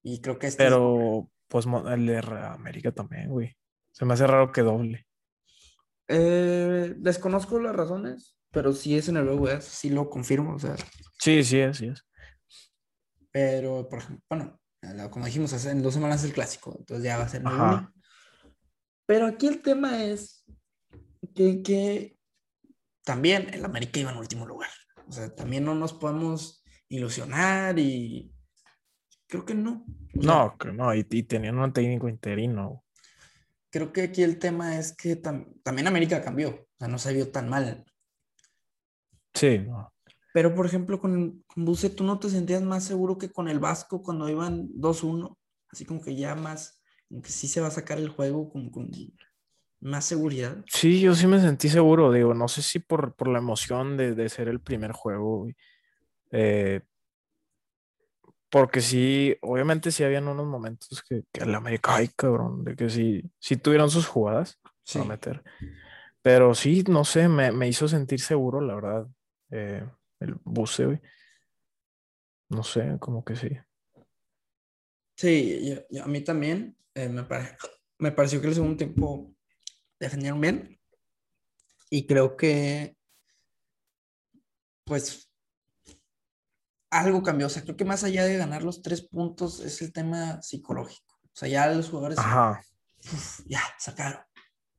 [0.04, 0.64] Y creo que este.
[0.64, 3.58] Pero, pues el de América también, güey.
[3.92, 5.06] Se me hace raro que doble.
[6.12, 10.56] Eh, desconozco las razones, pero sí es en el BVA, sí lo confirmo.
[10.56, 10.76] O sea,
[11.20, 12.06] Sí, sí es, sí es.
[13.32, 14.60] pero, por ejemplo, bueno,
[15.12, 17.94] como dijimos, hace- en dos semanas es el clásico, entonces ya va a ser Ajá.
[19.06, 20.44] Pero aquí el tema es
[21.36, 22.18] que, que
[23.04, 24.70] también el América iba en último lugar.
[25.08, 28.34] O sea, también no nos podemos ilusionar y
[29.28, 29.86] creo que no.
[30.18, 32.84] O sea, No, que no, y, y tenían un técnico interino.
[33.72, 37.14] Creo que aquí el tema es que tam- también América cambió, o sea, no se
[37.14, 37.86] vio tan mal.
[39.34, 39.66] Sí.
[40.34, 43.60] Pero, por ejemplo, con, con Buse, ¿tú no te sentías más seguro que con el
[43.60, 45.38] Vasco cuando iban 2-1?
[45.72, 48.70] Así como que ya más, como que sí se va a sacar el juego con,
[48.70, 48.90] con
[49.82, 50.64] más seguridad.
[50.68, 54.16] Sí, yo sí me sentí seguro, digo, no sé si por, por la emoción de,
[54.16, 55.48] de ser el primer juego.
[56.32, 56.82] Eh,
[58.52, 62.90] porque sí, obviamente sí habían unos momentos que, que el América, ay, cabrón, de que
[62.90, 64.60] sí, sí tuvieron sus jugadas
[64.94, 65.44] para meter.
[66.22, 69.08] Pero sí, no sé, me, me hizo sentir seguro, la verdad,
[69.52, 69.84] eh,
[70.20, 71.00] el buce, güey.
[72.50, 73.50] No sé, como que sí.
[75.16, 77.58] Sí, yo- yo- a mí también eh, me, pare-
[78.00, 79.34] me pareció que el segundo tiempo
[80.00, 80.78] defendieron bien
[81.90, 82.98] y creo que
[84.84, 85.31] pues
[86.92, 89.92] algo cambió, o sea, creo que más allá de ganar los tres puntos es el
[89.92, 92.62] tema psicológico, o sea, ya los jugadores Ajá,
[93.00, 94.22] uf, ya sacaron,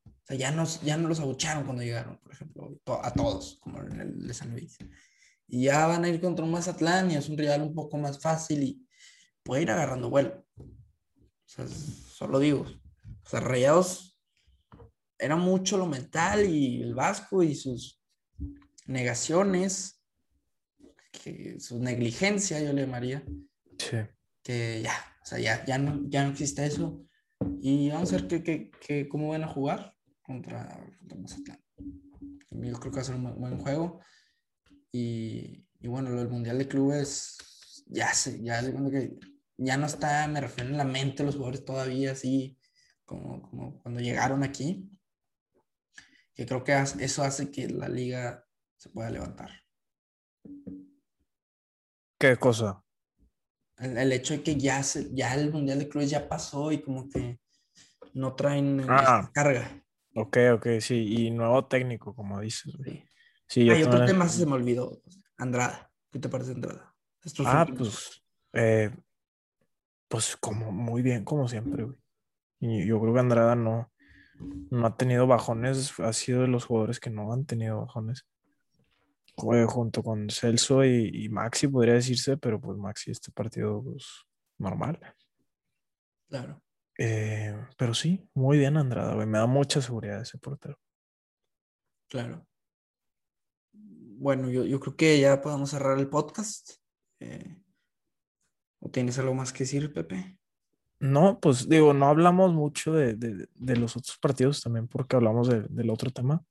[0.06, 3.80] o sea, ya, nos, ya no los abucharon cuando llegaron, por ejemplo, a todos, como
[3.80, 4.78] en el de San Luis.
[5.48, 8.20] Y ya van a ir contra un Mazatlán y es un rival un poco más
[8.20, 8.88] fácil y
[9.42, 10.46] puede ir agarrando vuelo.
[10.56, 10.64] O
[11.44, 12.62] sea, solo digo.
[12.62, 14.18] O sea, Rayados
[15.18, 18.00] era mucho lo mental y el Vasco y sus
[18.86, 20.01] negaciones,
[21.12, 23.22] que, su negligencia, yo le llamaría,
[23.78, 23.98] sí.
[24.42, 27.04] que ya, o sea, ya, ya, no, ya no existe eso.
[27.60, 31.60] Y vamos a ver que, que, que cómo van a jugar contra, contra Mazatlán.
[32.50, 34.00] Yo creo que va a ser un buen- juego.
[34.92, 37.36] Y, y bueno, lo del Mundial de Clubes,
[37.86, 39.18] ya sé, ya que
[39.56, 42.58] ya no está, me refiero en la mente los jugadores todavía así
[43.04, 44.88] como, como cuando llegaron aquí.
[46.34, 48.46] Que creo que eso hace que la liga
[48.76, 49.50] se pueda levantar.
[52.22, 52.80] ¿Qué cosa?
[53.78, 56.80] El, el hecho de que ya, se, ya el Mundial de Clubes ya pasó y
[56.80, 57.40] como que
[58.14, 59.28] no traen Ah.
[59.34, 59.82] carga.
[60.14, 61.04] Ok, ok, sí.
[61.26, 62.72] Y nuevo técnico, como dices.
[63.48, 63.68] Sí.
[63.68, 65.02] Hay otro también- tema se me olvidó.
[65.36, 65.90] Andrada.
[66.12, 66.94] ¿Qué te parece Andrada?
[67.24, 68.18] Estos Ah, últimos- pues
[68.54, 68.90] Eh,
[70.08, 71.96] pues como muy bien, como siempre, güey.
[72.60, 73.90] Y yo creo que Andrada no,
[74.70, 78.26] no ha tenido bajones, ha sido de los jugadores que no han tenido bajones.
[79.34, 84.06] Juega junto con Celso y, y Maxi, podría decirse, pero pues Maxi este partido pues,
[84.58, 84.98] normal.
[86.28, 86.62] Claro.
[86.98, 89.26] Eh, pero sí, muy bien Andrada, güey.
[89.26, 90.78] Me da mucha seguridad ese portero.
[92.08, 92.46] Claro.
[93.72, 96.72] Bueno, yo, yo creo que ya podemos cerrar el podcast.
[97.20, 97.58] Eh,
[98.80, 100.38] ¿O tienes algo más que decir, Pepe?
[101.00, 105.48] No, pues digo, no hablamos mucho de, de- de los otros partidos también porque hablamos
[105.48, 106.44] de- del otro tema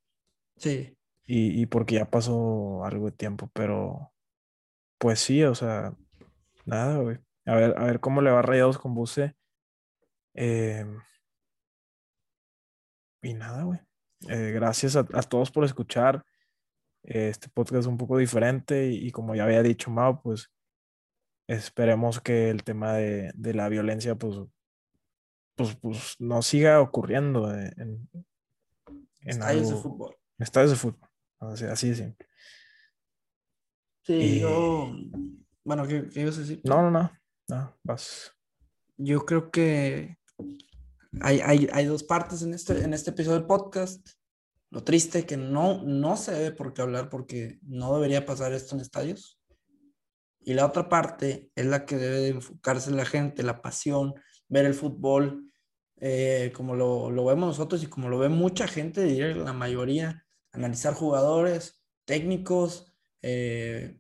[0.58, 4.12] Sí, y, y porque ya pasó algo de tiempo, pero
[4.98, 5.96] pues sí, o sea,
[6.66, 7.18] nada, güey.
[7.46, 9.36] A ver, a ver cómo le va Rayados con Buse.
[10.36, 10.86] Eh,
[13.24, 13.80] y nada, güey.
[14.30, 16.24] Eh, gracias a, a todos por escuchar.
[17.04, 20.52] Eh, este podcast es un poco diferente y, y como ya había dicho Mao, pues
[21.48, 24.36] esperemos que el tema de, de la violencia, pues,
[25.56, 30.16] pues, pues no siga ocurriendo eh, en, en estadios de fútbol.
[30.38, 31.10] estadios de fútbol.
[31.42, 32.28] Así, así de simple.
[34.06, 34.94] Sí, Y- yo.
[35.64, 36.62] Bueno, ¿qué, qué ibas a decir?
[36.64, 37.12] No, no, no.
[37.48, 38.32] No, vas.
[38.98, 40.18] Yo creo que
[41.22, 44.08] hay, hay, hay dos partes en este, en este episodio del podcast.
[44.70, 48.76] Lo triste que no, no se debe por qué hablar porque no debería pasar esto
[48.76, 49.40] en estadios.
[50.40, 54.14] Y la otra parte es la que debe de enfocarse la gente, la pasión,
[54.48, 55.52] ver el fútbol,
[56.00, 60.26] eh, como lo, lo vemos nosotros y como lo ve mucha gente, diría la mayoría,
[60.52, 64.00] analizar jugadores, técnicos, eh,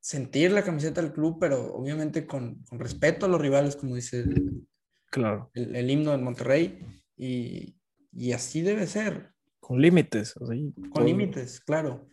[0.00, 4.20] sentir la camiseta del club, pero obviamente con, con respeto a los rivales, como dice
[4.20, 4.66] el,
[5.10, 5.50] Claro.
[5.54, 7.76] el- el himno del Monterrey, y,
[8.12, 10.36] y así debe ser, Con límites.
[10.36, 12.08] o sea, y con todo- límites, claro.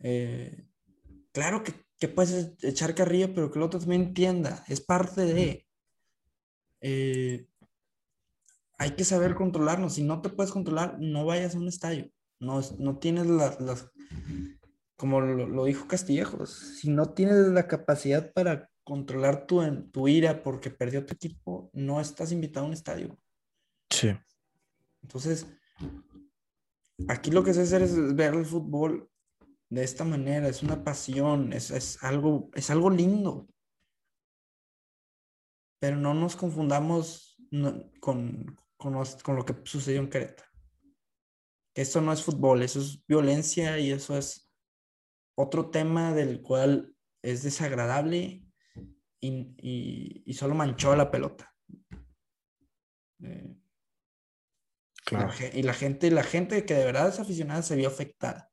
[0.00, 0.66] Eh,
[1.32, 5.66] claro que, que puedes echar carrilla, pero que el otro también entienda, es parte de...
[6.80, 7.46] eh,
[8.78, 12.10] hay que saber controlarnos, si no te puedes controlar, no vayas a un estadio,
[12.42, 13.60] no, no tienes las...
[13.60, 13.90] las
[14.96, 20.06] como lo, lo dijo Castillejos, si no tienes la capacidad para controlar tu, en- tu
[20.06, 23.18] ira porque perdió tu equipo, no estás invitado a un estadio.
[23.90, 24.10] Sí.
[25.02, 25.46] Entonces,
[27.08, 29.10] aquí lo que se hace es ver el fútbol
[29.70, 33.48] de esta manera, es una pasión, es, es algo, es algo lindo.
[35.80, 37.36] Pero no nos confundamos
[38.00, 40.51] con, con, con lo que sucedió en Querétaro.
[41.74, 44.50] Eso no es fútbol, eso es violencia y eso es
[45.34, 48.44] otro tema del cual es desagradable
[49.20, 51.54] y, y- y solo manchó la pelota.
[53.20, 53.58] Eh, la
[55.04, 55.30] Claro.
[55.32, 58.50] ge- Y la gente, la gente que de verdad es aficionada se vio afectada.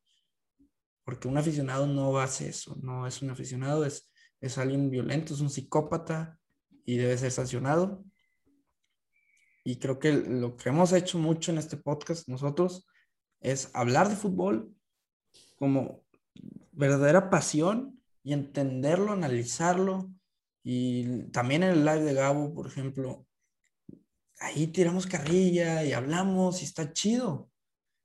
[1.04, 5.42] Porque un aficionado no hace eso, no es un aficionado, es, es alguien violento, es
[5.42, 6.40] un psicópata
[6.86, 8.04] y debe ser sancionado.
[9.64, 12.88] Y creo que lo que hemos hecho mucho en este podcast nosotros
[13.42, 14.74] es hablar de fútbol
[15.58, 16.04] como
[16.72, 20.10] verdadera pasión y entenderlo, analizarlo.
[20.64, 23.26] Y también en el live de Gabo, por ejemplo,
[24.40, 27.50] ahí tiramos carrilla y hablamos y está chido.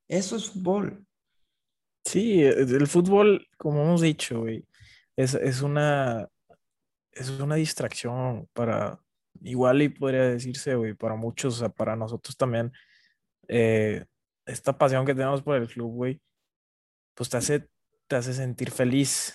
[0.09, 1.07] Eso es fútbol.
[2.05, 4.67] Sí, el fútbol, como hemos dicho, güey,
[5.17, 6.29] es, es una,
[7.13, 9.01] es una distracción para,
[9.43, 12.73] igual y podría decirse, güey, para muchos, o sea, para nosotros también,
[13.49, 14.05] eh,
[14.47, 16.21] esta pasión que tenemos por el club, güey,
[17.15, 17.69] pues te hace,
[18.09, 19.35] te hace sentir feliz,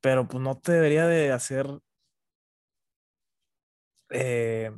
[0.00, 1.66] pero pues no te debería de hacer,
[4.10, 4.70] eh,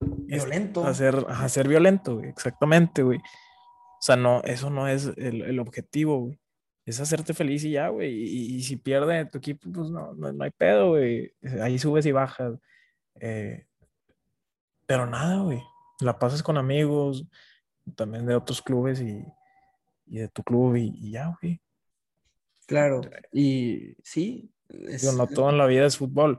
[0.00, 0.84] Violento.
[0.86, 3.18] hacer, ser violento, güey, exactamente, güey.
[3.18, 6.38] O sea, no, eso no es el, el objetivo, güey.
[6.84, 8.12] Es hacerte feliz y ya, güey.
[8.12, 11.32] Y, y si pierde tu equipo, pues no, no, no hay pedo, güey.
[11.62, 12.58] Ahí subes y bajas.
[13.20, 13.66] Eh,
[14.86, 15.62] pero nada, güey.
[16.00, 17.26] La pasas con amigos,
[17.92, 19.24] también de otros clubes y,
[20.06, 21.60] y de tu club y, y ya, güey.
[22.66, 23.02] Claro.
[23.32, 26.38] Y sí, es- Digo, no todo en la vida es fútbol.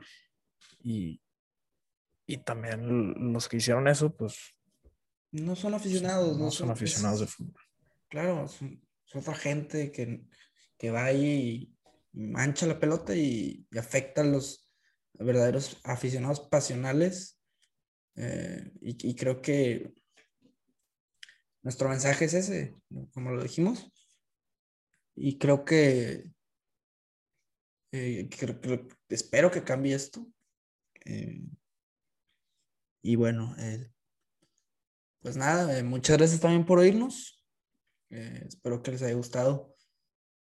[0.83, 1.21] Y,
[2.25, 4.37] y también los que hicieron eso, pues
[5.31, 6.37] no son aficionados.
[6.37, 7.61] no son aficionados de fútbol.
[8.09, 10.25] Claro, son- es otra gente que,
[10.77, 11.71] que va ahí
[12.13, 14.67] y mancha la pelota y, y afecta a los
[15.13, 17.39] verdaderos aficionados pasionales.
[18.15, 19.93] Eh, y, y creo que
[21.65, 22.75] nuestro mensaje es ese,
[23.11, 23.91] como lo dijimos.
[25.15, 26.31] Y creo que,
[27.91, 28.29] eh,
[29.09, 30.27] espero que cambie esto.
[31.05, 31.41] Eh,
[33.01, 33.91] y bueno, eh,
[35.21, 37.43] pues nada, muchas gracias también por oírnos.
[38.11, 39.75] Espero que les haya gustado.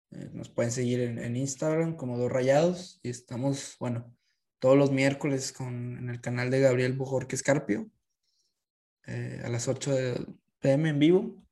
[0.10, 4.14] Nos pueden seguir en, Instagram como Dos Rayados y estamos, bueno,
[4.60, 7.90] todos los miércoles con, en el canal de Gabriel Bujorque Escarpio
[9.06, 10.36] a las 8 de
[10.66, 11.46] pm en vivo.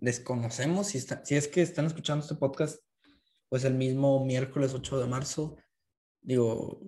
[0.00, 2.82] desconocemos si, está, si es que están escuchando este podcast,
[3.48, 5.56] pues el mismo miércoles 8 de marzo,
[6.20, 6.80] digo,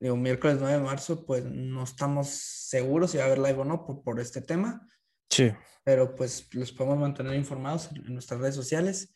[0.00, 3.64] digo, miércoles 9 de marzo, pues no estamos seguros si va a haber live o
[3.64, 4.88] no por, por este tema.
[5.28, 5.52] Sí.
[5.84, 9.14] Pero pues los podemos mantener informados en, nuestras redes sociales.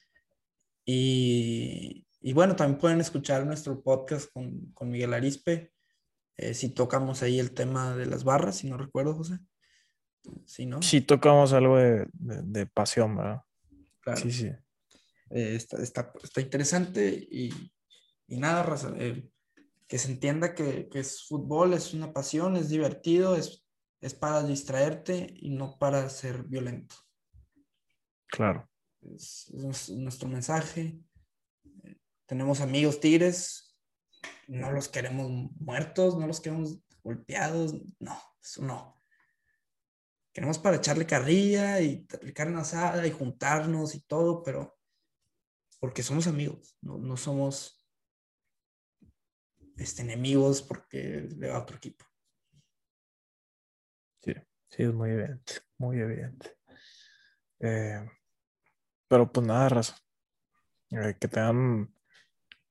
[0.84, 5.72] Y, y, bueno, también pueden escuchar nuestro podcast con, con Miguel Arispe.
[6.36, 9.38] Eh, si tocamos ahí el tema de las barras, si no recuerdo, José.
[10.46, 10.82] Sí, ¿no?
[10.82, 13.42] Sí, tocamos algo de, de, pasión, ¿verdad?
[14.00, 14.20] Claro.
[14.20, 14.46] Sí, sí.
[15.30, 17.50] Eh, está, está, está, interesante y,
[18.26, 19.28] y nada, raza, eh,
[19.86, 23.64] que se entienda que, que, es fútbol, es una pasión, es divertido, es,
[24.00, 26.94] es para distraerte y no para ser violento.
[28.26, 28.68] Claro.
[29.14, 30.98] Es, es nuestro mensaje.
[32.26, 33.68] Tenemos amigos tigres,
[34.46, 38.97] no los queremos muertos, no los queremos golpeados, no, eso no.
[40.38, 44.78] Queremos para echarle carrilla y carne asada y juntarnos y todo, pero
[45.80, 47.84] porque somos amigos, no, no somos
[49.76, 52.04] este, enemigos porque le va a otro equipo.
[54.22, 54.32] Sí,
[54.70, 56.56] sí, es muy evidente, muy evidente.
[57.58, 58.08] Eh,
[59.08, 59.96] pero pues nada, Raza.
[60.92, 61.92] Eh, que tengan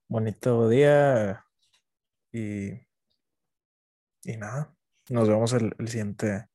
[0.08, 1.46] bonito día
[2.32, 2.70] y,
[4.24, 4.74] y nada.
[5.10, 6.48] Nos vemos el, el siguiente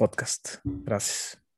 [0.00, 0.60] podcast.
[0.64, 1.49] Gracias.